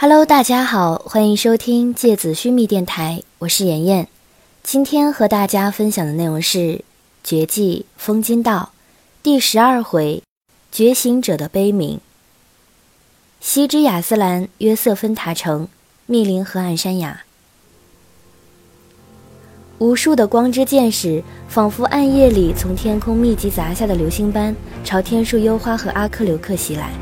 [0.00, 4.06] Hello，大家好，欢迎收听芥子须弥电台，我是妍妍。
[4.62, 6.58] 今天和大家分享的内容是
[7.24, 8.70] 《绝技风金道》
[9.24, 10.22] 第十二回
[10.70, 11.96] 《觉醒者的悲鸣》。
[13.40, 15.66] 西之亚斯兰约瑟芬塔城，
[16.06, 17.24] 密林河岸山崖，
[19.78, 24.54] 无数的光之箭矢仿佛暗夜里从天空密集砸下的流星般，
[24.84, 26.92] 朝天树幽花和阿克留克袭来。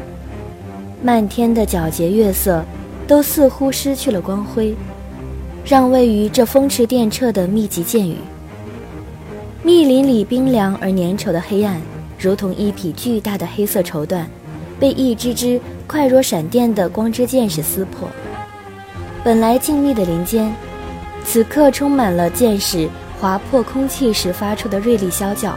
[1.03, 2.65] 漫天的皎洁月色。
[3.07, 4.75] 都似乎失去了光辉，
[5.64, 8.17] 让位于这风驰电掣的密集箭雨。
[9.62, 11.81] 密林里冰凉而粘稠的黑暗，
[12.18, 14.25] 如同一匹巨大的黑色绸缎，
[14.79, 18.08] 被一支支快若闪电的光之箭矢撕破。
[19.25, 20.54] 本来静谧的林间，
[21.25, 22.89] 此刻充满了箭矢
[23.20, 25.57] 划破空气时发出的锐利啸叫。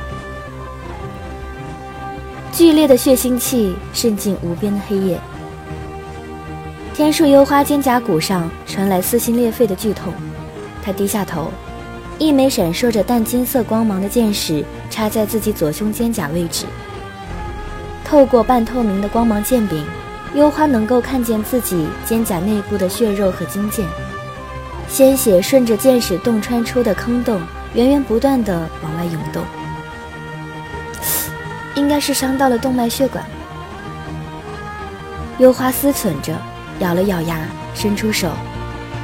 [2.51, 5.19] 剧烈的血腥气渗进无边的黑夜。
[6.99, 10.11] 天树幽花肩胛骨上传来撕心裂肺的剧痛，
[10.83, 11.49] 他低下头，
[12.17, 16.65] 一枚闪烁着淡金色光芒的箭矢插在自己左胸肩胛位置。
[18.03, 19.81] 透过半透明的光芒剑柄，
[20.33, 23.85] 幽花能够看见自己肩胛内部的血肉和筋腱，
[24.89, 27.41] 鲜血顺着箭矢洞穿出的坑洞
[27.73, 29.41] 源源不断地往外涌动，
[31.75, 33.23] 应该是伤到了动脉血管。
[35.37, 36.35] 幽花思忖着。
[36.79, 38.29] 咬了咬牙，伸出手，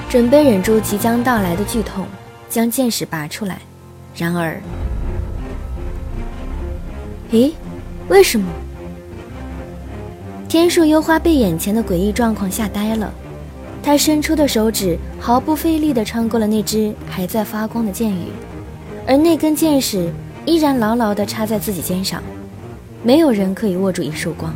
[0.10, 2.06] 准备忍住即将到来的剧痛，
[2.50, 3.60] 将剑矢拔出来。
[4.16, 4.62] 然而，
[7.32, 7.52] 咦，
[8.08, 8.48] 为什么？
[10.48, 13.12] 天树幽花被眼前的诡异状况吓呆了。
[13.84, 18.28] 他伸出的手指毫不费力地穿过了那只还在发光的剑羽，
[19.06, 20.10] 而那根剑矢
[20.46, 22.24] 依然牢牢地插在自己肩上。
[23.04, 24.56] 没有人可以握住一束光，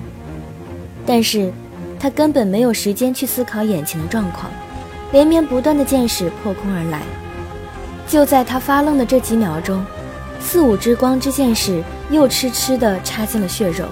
[1.06, 1.52] 但是。
[2.00, 4.50] 他根本没有时间去思考眼前的状况，
[5.12, 7.02] 连绵不断的箭矢破空而来。
[8.08, 9.86] 就在他发愣的这几秒钟，
[10.40, 13.86] 四五支光之箭矢又痴痴地插进了血肉。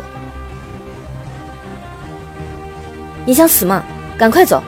[3.26, 3.84] 你想死吗？
[4.18, 4.64] 赶快走！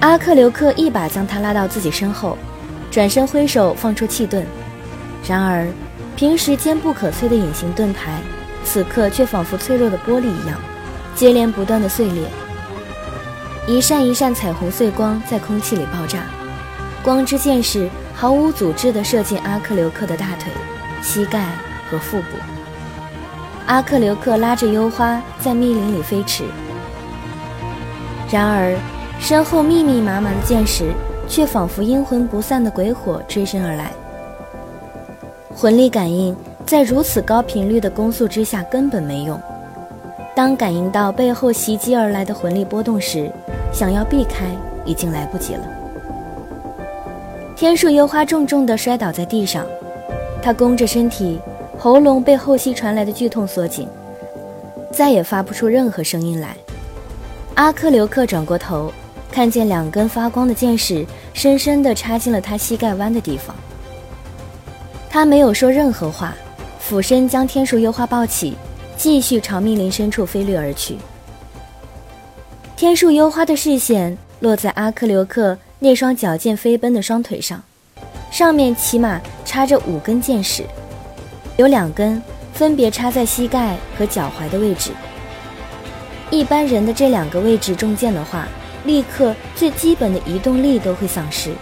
[0.00, 2.38] 阿克留克一把将他拉到自己身后，
[2.90, 4.46] 转身挥手放出气盾。
[5.28, 5.68] 然而，
[6.16, 8.18] 平时坚不可摧的隐形盾牌，
[8.64, 10.58] 此刻却仿佛脆弱的玻璃一样。
[11.20, 12.22] 接连不断的碎裂，
[13.66, 16.20] 一扇一扇彩虹碎光在空气里爆炸，
[17.02, 20.50] 光之箭矢毫无阻滞地射进阿克留克的大腿、
[21.02, 21.44] 膝盖
[21.90, 22.38] 和腹部。
[23.66, 26.44] 阿克留克拉着幽花在密林里飞驰，
[28.30, 28.74] 然而
[29.18, 30.90] 身后密密麻麻的箭矢
[31.28, 33.92] 却仿佛阴魂不散的鬼火追身而来。
[35.54, 39.38] 魂力感应在如此高频率的攻速之下根本没用。
[40.34, 43.30] 当感应到背后袭击而来的魂力波动时，
[43.72, 44.46] 想要避开
[44.84, 45.64] 已经来不及了。
[47.56, 49.66] 天树幽花重重地摔倒在地上，
[50.40, 51.38] 他弓着身体，
[51.78, 53.86] 喉咙被后息传来的剧痛锁紧，
[54.90, 56.56] 再也发不出任何声音来。
[57.56, 58.90] 阿克留克转过头，
[59.30, 61.04] 看见两根发光的箭矢
[61.34, 63.54] 深深地插进了他膝盖弯的地方。
[65.10, 66.34] 他没有说任何话，
[66.78, 68.56] 俯身将天树幽花抱起。
[69.00, 70.98] 继续朝密林深处飞掠而去。
[72.76, 77.62] 天树幽花的视线落在阿克留克那双矫健飞奔的双腿上，
[78.30, 80.64] 上面起码插着五根箭矢，
[81.56, 82.22] 有两根
[82.52, 84.90] 分别插在膝盖和脚踝的位置。
[86.30, 88.46] 一般人的这两个位置中箭的话，
[88.84, 91.54] 立刻最基本的移动力都会丧失，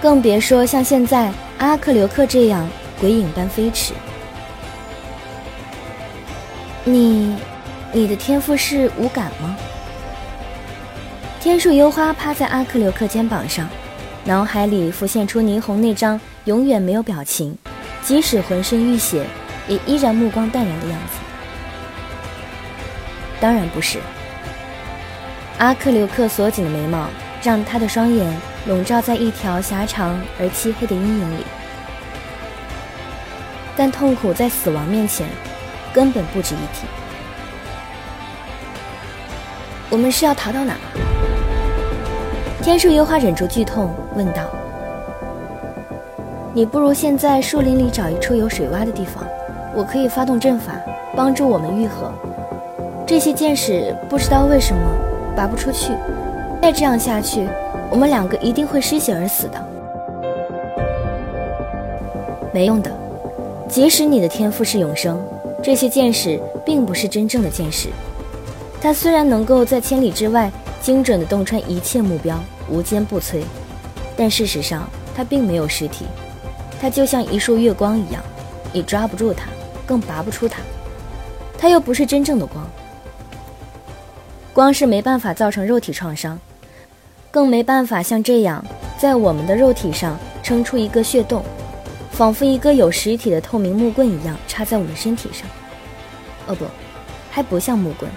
[0.00, 2.68] 更别说像现在阿克留克这样
[3.00, 3.92] 鬼影般飞驰。
[6.88, 7.34] 你，
[7.92, 9.56] 你的天赋是无感吗？
[11.40, 13.68] 天树幽花趴在阿克留克肩膀上，
[14.24, 17.58] 脑海里浮现出霓虹那张永远没有表情，
[18.04, 19.26] 即使浑身浴血，
[19.66, 21.18] 也依然目光淡然的样子。
[23.40, 23.98] 当然不是。
[25.58, 27.08] 阿克留克锁紧的眉毛
[27.42, 28.32] 让他的双眼
[28.68, 31.42] 笼罩在一条狭长而漆黑的阴影里，
[33.76, 35.26] 但痛苦在死亡面前。
[35.96, 36.86] 根本不值一提。
[39.88, 40.74] 我们是要逃到哪？
[42.62, 44.42] 天树幽花忍住剧痛问道
[46.52, 49.24] ：“你不如现在树林里找一处有水洼的地方，
[49.74, 50.74] 我可以发动阵法
[51.16, 52.12] 帮助我们愈合。
[53.06, 54.82] 这些箭矢不知道为什么
[55.34, 55.94] 拔不出去，
[56.60, 57.48] 再这样下去，
[57.88, 59.64] 我们两个一定会失血而死的。
[62.52, 62.90] 没用的，
[63.66, 65.18] 即使你的天赋是永生。”
[65.66, 67.88] 这些箭矢并不是真正的箭矢，
[68.80, 70.48] 他虽然能够在千里之外
[70.80, 72.38] 精准地洞穿一切目标，
[72.70, 73.42] 无坚不摧，
[74.16, 76.04] 但事实上他并没有实体，
[76.80, 78.22] 他就像一束月光一样，
[78.72, 79.48] 你抓不住它，
[79.84, 80.60] 更拔不出它。
[81.58, 82.64] 它又不是真正的光，
[84.52, 86.38] 光是没办法造成肉体创伤，
[87.28, 88.64] 更没办法像这样
[88.96, 91.42] 在我们的肉体上撑出一个血洞，
[92.16, 95.46] 仿佛一个有实体的透明木棍一样插在我们身体上。
[96.46, 96.64] 哦不，
[97.30, 98.10] 还不像木棍，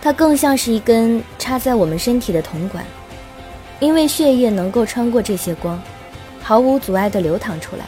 [0.00, 2.84] 它更像是一根插在我们身体的铜管，
[3.78, 5.80] 因为血液能够穿过这些光，
[6.42, 7.84] 毫无阻碍地流淌出来，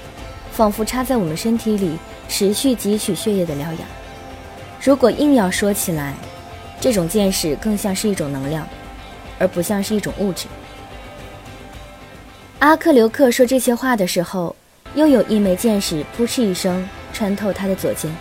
[0.53, 1.99] 仿佛插在我们身体里
[2.29, 3.81] 持续汲取血液的獠牙。
[4.81, 6.15] 如果硬要说起来，
[6.81, 8.65] 这种见识更像是一种能量，
[9.41, 10.47] 而不像是一种物质。
[12.61, 14.55] 阿克留克说这些话的时候，
[14.95, 18.15] 又有一枚箭矢扑哧一声穿透他的左肩，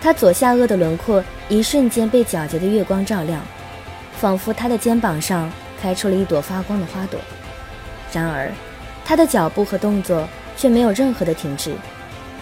[0.00, 3.40] 他左下颚的轮廓一瞬间被皎洁的月光照亮，
[4.18, 7.18] 仿佛他的肩膀上开出了一朵发光的花朵。
[8.12, 8.50] 然而，
[9.04, 11.72] 他的脚步和动作却没有任何的停滞，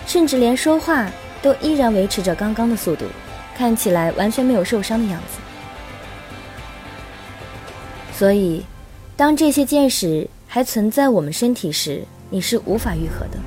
[0.06, 1.10] 甚至连说话。
[1.42, 3.04] 都依然维持着刚刚的速度，
[3.56, 5.38] 看起来完全没有受伤的样子。
[8.12, 8.64] 所以，
[9.16, 12.02] 当这些箭矢还存在我们身体时，
[12.36, 13.38] 你是无法愈合的，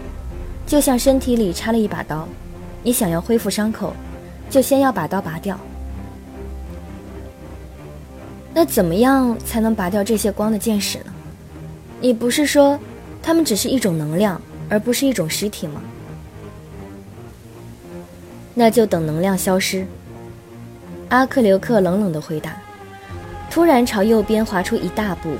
[0.65, 2.27] 就像身体里插了一把刀，
[2.81, 3.93] 你想要恢复伤口，
[4.49, 5.55] 就先要把刀拔掉。
[8.51, 11.13] 那怎么样才能拔掉这些光的箭矢呢？
[12.01, 12.79] 你不是说，
[13.21, 15.83] 它们只是一种能量，而不是一种实体吗？
[18.55, 19.85] 那就等能量消失。
[21.09, 22.57] 阿克留克冷冷地回答，
[23.51, 25.35] 突然朝右边划出一大步，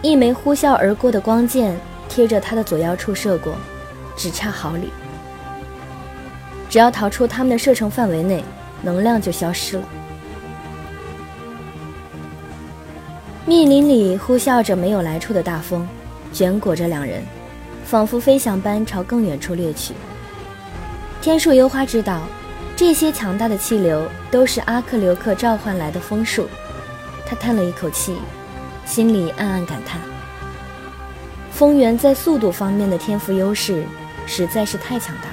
[0.00, 1.76] 一枚呼啸而过的光剑
[2.14, 3.54] 贴着他的左腰处射过，
[4.18, 4.90] 只差毫厘。
[6.68, 8.44] 只要逃出他们的射程范围内，
[8.82, 9.84] 能量就消失了。
[13.46, 15.88] 密林里呼啸着没有来处的大风，
[16.34, 17.22] 卷裹着两人，
[17.86, 19.94] 仿佛飞翔般朝更远处掠去。
[21.22, 22.20] 天树幽花知道，
[22.76, 26.46] 这些强大的气流都是阿克留克召唤来的风树。
[27.26, 28.16] 他叹了一口气，
[28.84, 29.98] 心里暗暗感叹：
[31.62, 33.84] 风源在速度方面的天赋优势
[34.26, 35.28] 实在是太强大。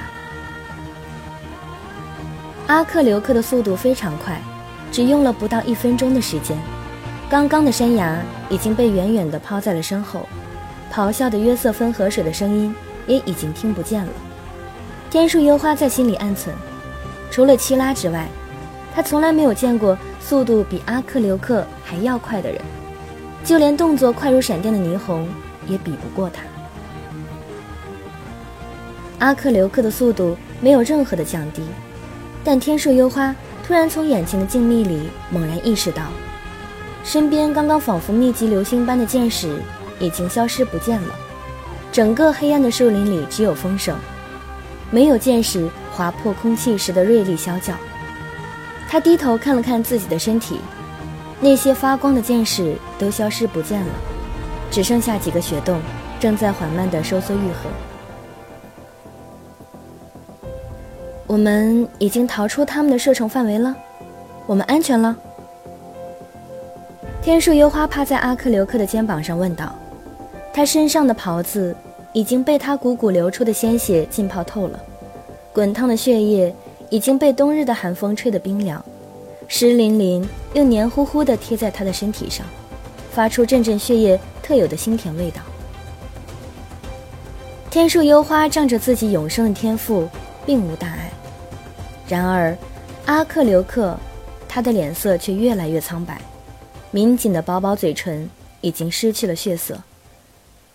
[2.68, 4.40] 阿克留克的速度非常快，
[4.92, 6.56] 只用了不到一分钟的时间，
[7.32, 10.30] 刚刚的山崖已经被远远地抛在了身后，
[10.94, 12.76] 咆哮的约瑟芬河水的声音
[13.08, 14.12] 也已经听不见了。
[15.10, 16.50] 天树幽花在心里暗忖：
[17.32, 18.28] 除了七拉之外，
[18.94, 22.62] 他从来没有见过速度比阿克留克还要快的人，
[23.44, 25.28] 就连动作快如闪电的霓虹
[25.70, 26.42] 也比不过他。
[29.20, 31.62] 阿克留克的速度没有任何的降低，
[32.44, 33.34] 但天树幽花
[33.66, 36.04] 突然从眼前的静谧里猛然意识到，
[37.04, 39.62] 身边刚刚仿佛密集流星般的箭矢
[40.00, 41.16] 已经消失不见了，
[41.92, 43.96] 整个黑暗的树林里只有风声。
[44.90, 47.76] 没有箭矢划破空气时的锐利啸叫。
[48.88, 50.60] 他低头看了看自己的身体，
[51.40, 53.94] 那些发光的箭矢都消失不见了，
[54.72, 55.80] 只剩下几个血洞，
[56.20, 57.70] 正在缓慢地收缩愈合。
[61.28, 63.76] 我们已经逃出他们的射程范围了，
[64.46, 65.16] 我们安全了。
[67.22, 69.76] 天树幽花趴在阿克留克的肩膀上问道，
[70.54, 71.76] 他身上的袍子。
[72.12, 74.80] 已经被他汩汩流出的鲜血浸泡透了，
[75.54, 76.54] 滚烫的血液
[76.90, 78.84] 已经被冬日的寒风吹得冰凉，
[79.48, 82.44] 湿淋淋又黏糊糊地贴在他的身体上，
[83.12, 85.44] 发出阵阵血液特有的腥甜味道。
[87.70, 90.10] 天树幽花仗着自己永生的天赋，
[90.44, 91.12] 并无大碍。
[92.08, 92.58] 然而，
[93.06, 93.96] 阿克留克，
[94.48, 96.20] 他的脸色却越来越苍白，
[96.90, 98.28] 抿紧的薄薄嘴唇
[98.62, 99.78] 已经失去了血色。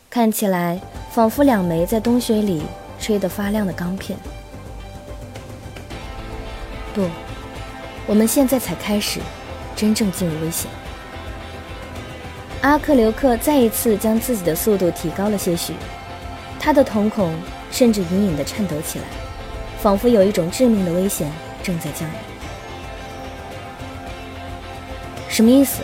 [0.09, 2.63] 看起来仿佛两枚在冬雪里
[3.01, 4.17] 吹得发亮的钢片。
[6.95, 7.03] 不，
[8.07, 9.19] 我们现在才开始，
[9.75, 10.71] 真正进入危险。
[12.65, 15.75] 阿克留克再一次将自己的速度提高了些许，
[16.59, 17.35] 他的瞳孔
[17.71, 19.05] 甚至隐隐地颤抖起来，
[19.83, 21.31] 仿佛有一种致命的危险
[21.63, 22.17] 正在降临。
[25.29, 25.83] 什么意思？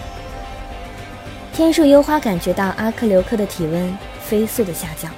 [1.53, 3.95] 天树幽花感觉到阿克留克的体温。
[4.31, 5.11] 飞速的下降。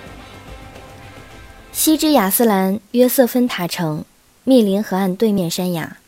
[1.71, 4.07] 西之亚斯兰约瑟芬塔城，
[4.45, 5.99] 密林河岸对面山崖。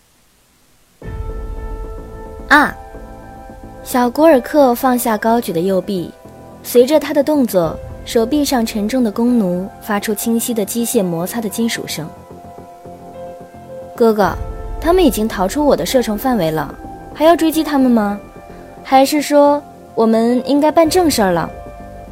[2.49, 2.75] 啊！
[3.85, 6.11] 小古尔克放下高举的右臂，
[6.63, 12.09] 随着他的动作，手臂上沉重的弓弩发出清晰的机械摩擦的金属声。
[13.95, 14.33] 哥哥，
[14.81, 16.75] 他们已经逃出我的射程范围了，
[17.13, 18.19] 还要追击他们吗？
[18.83, 19.63] 还是说
[19.95, 21.49] 我们应该办正事儿了？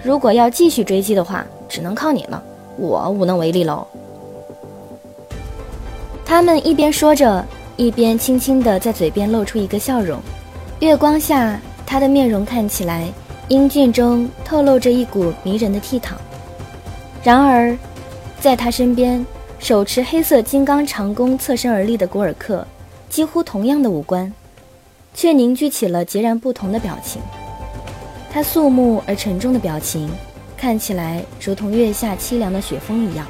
[0.02, 2.42] 如果要继续追击的话，只能靠你了，
[2.76, 3.86] 我无能为力喽。
[6.22, 7.42] 他们一边说着，
[7.76, 10.20] 一边轻轻地在嘴边露出一个笑容。
[10.82, 13.06] 月光下，他的面容看起来
[13.46, 16.14] 英俊中透露着一股迷人的倜傥。
[17.22, 17.78] 然而，
[18.40, 19.24] 在他身边，
[19.60, 22.66] 手持黑色金刚长弓侧身而立的古尔克，
[23.08, 24.32] 几乎同样的五官，
[25.14, 27.22] 却凝聚起了截然不同的表情。
[28.32, 30.10] 他肃穆而沉重的表情，
[30.56, 33.24] 看起来如同月下凄凉的雪峰一样，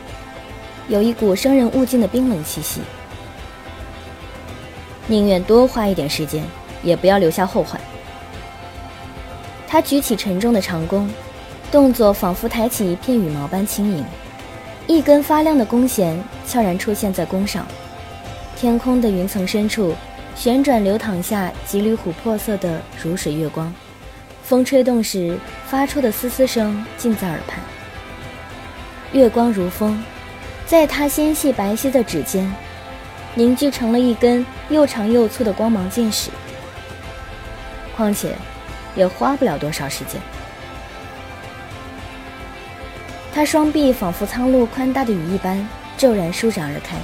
[0.88, 2.80] 有一股生人勿近的冰冷气息。
[5.06, 6.42] 宁愿多花一点时间，
[6.82, 7.80] 也不要留下后患。
[9.66, 11.08] 他举起沉重的长弓，
[11.70, 14.04] 动作仿佛抬起一片羽毛般轻盈。
[14.86, 17.66] 一根发亮的弓弦悄然出现在弓上，
[18.56, 19.94] 天空的云层深处，
[20.34, 23.72] 旋转流淌下几缕琥珀色的如水月光，
[24.42, 27.60] 风吹动时发出的嘶嘶声近在耳畔。
[29.12, 30.02] 月光如风，
[30.66, 32.52] 在他纤细白皙的指尖，
[33.34, 36.30] 凝聚成了一根又长又粗的光芒剑矢。
[37.96, 38.34] 况且，
[38.96, 40.20] 也花不了多少时间。
[43.34, 46.96] 他双臂仿佛苍鹭宽大的羽翼般骤然舒展而开，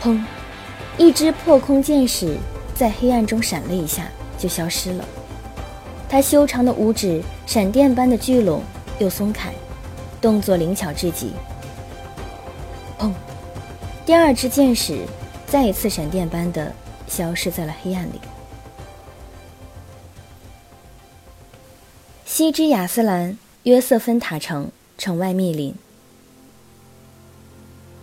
[0.00, 0.22] 砰！
[0.96, 2.36] 一支破空剑矢
[2.74, 4.04] 在黑暗中闪了一下，
[4.38, 5.04] 就消失了。
[6.08, 8.62] 他修长的五指闪电般的聚拢
[8.98, 9.52] 又松开，
[10.20, 11.32] 动作灵巧至极。
[12.98, 13.12] 砰！
[14.04, 15.06] 第二支剑矢
[15.46, 16.72] 再一次闪电般的
[17.06, 18.20] 消失在了黑暗里。
[22.40, 23.36] 西之亚斯兰。
[23.64, 25.74] 约瑟芬塔城城外密林，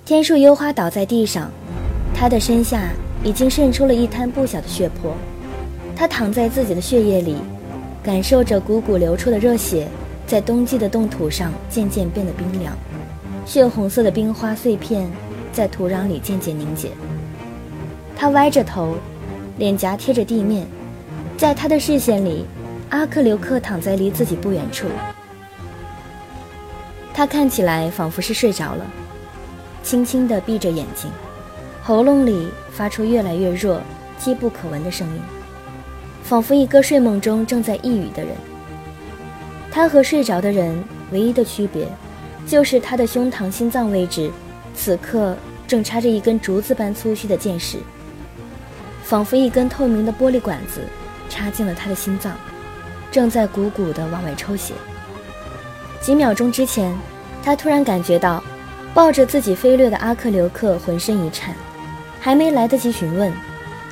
[0.06, 1.50] 天树幽花倒在地上，
[2.14, 2.92] 他的身下
[3.24, 5.16] 已经渗出了一滩不小的血泊。
[5.96, 7.36] 他躺在自己的血液里，
[8.04, 9.88] 感受着汩汩流出的热血，
[10.28, 12.78] 在冬季的冻土上渐渐变得冰凉，
[13.44, 15.10] 血红色的冰花碎片
[15.52, 16.92] 在土壤里渐渐凝结。
[18.16, 18.98] 他歪着头，
[19.58, 20.68] 脸颊贴着地面，
[21.40, 22.46] 在他的视线里，
[22.90, 24.88] 阿克留克躺在离自己不远处。
[27.14, 28.86] 他看起来仿佛是睡着了，
[29.84, 31.10] 轻轻地闭着眼睛，
[31.82, 33.82] 喉咙里发出越来越弱、
[34.20, 35.22] 机不可闻的声音，
[36.24, 38.32] 仿佛一个睡梦中正在呓语的人。
[39.72, 41.88] 他和睡着的人唯一的区别，
[42.46, 44.32] 就是他的胸膛、心脏位置，
[44.76, 45.36] 此刻
[45.68, 47.80] 正插着一根竹子般粗细的剑矢，
[49.04, 50.82] 仿佛一根透明的玻璃管子
[51.30, 52.36] 插进了他的心脏，
[53.12, 54.74] 正在鼓鼓地往外抽血。
[56.02, 56.96] 几秒钟之前，
[57.44, 58.44] 他突然感觉到
[58.94, 61.56] 抱着自己飞掠的阿克留克浑身一颤，
[62.20, 63.32] 还没来得及询问，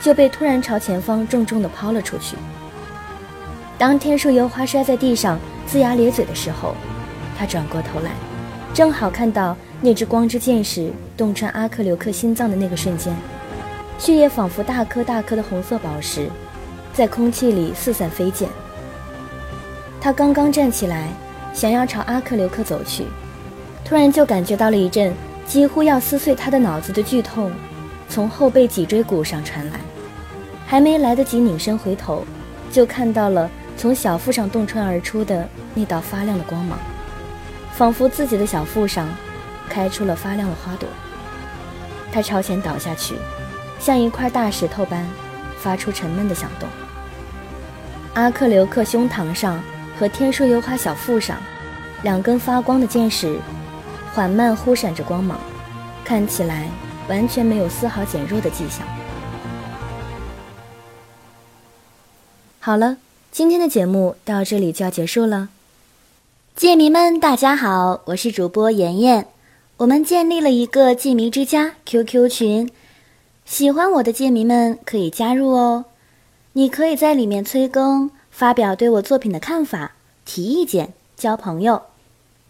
[0.02, 2.36] 就被突然朝前方重重地抛了出去。
[3.78, 5.38] 当天树油花摔在地上
[5.70, 6.76] 龇牙咧嘴的时候，
[7.38, 8.12] 他转过头来，
[8.74, 13.14] 正好看到那只光之剑矢洞穿阿克留克心脏的那个瞬间，
[13.98, 16.30] 血液仿佛大颗大颗的红色宝石，
[16.94, 18.48] 在空气里四散飞溅。
[20.06, 21.08] 他刚刚站起来。
[21.52, 23.08] 想要朝阿克留克走去，
[23.84, 25.12] 突然就感觉到了一阵
[25.48, 27.52] 几乎要撕碎他的脑子的剧痛，
[28.08, 29.80] 从后背脊椎骨上传来。
[30.68, 32.24] 还没来得及拧身回头，
[32.70, 36.78] 就看到了从小腹上洞穿而出的那道发亮的光芒，
[37.74, 39.08] 仿佛自己的小腹上
[39.68, 40.88] 开出了发亮的花朵。
[42.12, 43.16] 他朝前倒下去，
[43.80, 45.04] 像一块大石头般
[45.58, 46.70] 发出沉闷的响动。
[48.14, 49.60] 阿克留克胸膛上。
[49.98, 51.38] 和天树油花小腹上，
[52.04, 53.40] 两根发光的箭矢，
[54.14, 55.40] 缓慢忽闪着光芒，
[56.04, 56.70] 看起来
[57.08, 58.86] 完全没有丝毫减弱的迹象。
[62.60, 62.98] 好了，
[63.32, 65.48] 今天的节目到这里就要结束了。
[66.56, 69.28] 剑迷们，大家好，我是主播妍妍。
[69.78, 72.70] 我们建立了一个剑迷之家 QQ 群，
[73.46, 75.86] 喜欢我的剑迷们可以加入哦。
[76.54, 78.10] 你可以在里面催更。
[78.36, 79.94] 发表对我作品的看法，
[80.26, 81.84] 提意见，交朋友。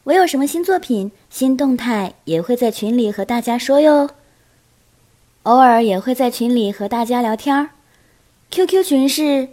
[0.06, 4.10] 我有什么新作品、新动态，也会在群里和大家说哟。
[5.44, 7.70] 偶尔也会在群里和大家聊天儿。
[8.50, 9.50] QQ 群是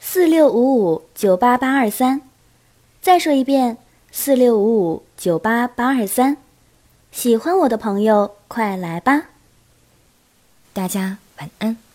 [0.00, 2.20] 四六五五九八八二三。
[3.00, 3.78] 再说一遍，
[4.10, 6.36] 四六五五九八八二三。
[7.12, 9.26] 喜欢我的朋友，快来吧。
[10.72, 11.85] 大家晚安。